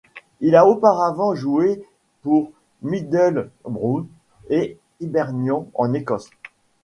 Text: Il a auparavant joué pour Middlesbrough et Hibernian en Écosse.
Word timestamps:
Il 0.39 0.55
a 0.55 0.65
auparavant 0.65 1.35
joué 1.35 1.85
pour 2.23 2.51
Middlesbrough 2.81 4.07
et 4.49 4.79
Hibernian 4.99 5.69
en 5.75 5.93
Écosse. 5.93 6.31